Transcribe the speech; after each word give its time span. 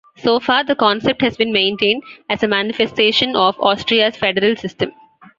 So 0.17 0.39
far, 0.39 0.63
the 0.63 0.73
concept 0.73 1.21
has 1.21 1.37
been 1.37 1.53
maintained 1.53 2.01
as 2.27 2.41
a 2.41 2.47
manifestation 2.47 3.35
of 3.35 3.55
Austria's 3.59 4.15
federal 4.17 4.55
system. 4.55 4.91